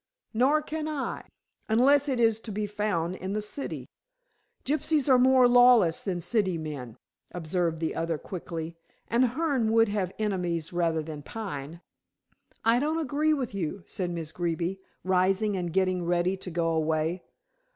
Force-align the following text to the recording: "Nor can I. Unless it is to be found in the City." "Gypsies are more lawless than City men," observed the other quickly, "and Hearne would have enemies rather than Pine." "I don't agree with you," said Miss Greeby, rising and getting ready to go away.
"Nor 0.33 0.63
can 0.63 0.87
I. 0.87 1.27
Unless 1.69 2.09
it 2.09 2.19
is 2.19 2.39
to 2.39 2.51
be 2.51 2.65
found 2.65 3.15
in 3.15 3.33
the 3.33 3.39
City." 3.55 3.87
"Gypsies 4.65 5.07
are 5.07 5.19
more 5.19 5.47
lawless 5.47 6.01
than 6.01 6.19
City 6.19 6.57
men," 6.57 6.97
observed 7.31 7.77
the 7.77 7.93
other 7.93 8.17
quickly, 8.17 8.75
"and 9.09 9.23
Hearne 9.25 9.71
would 9.71 9.89
have 9.89 10.11
enemies 10.17 10.73
rather 10.73 11.03
than 11.03 11.21
Pine." 11.21 11.81
"I 12.65 12.79
don't 12.79 12.97
agree 12.97 13.35
with 13.35 13.53
you," 13.53 13.83
said 13.85 14.09
Miss 14.09 14.31
Greeby, 14.31 14.79
rising 15.03 15.55
and 15.55 15.71
getting 15.71 16.03
ready 16.03 16.35
to 16.35 16.49
go 16.49 16.69
away. 16.71 17.21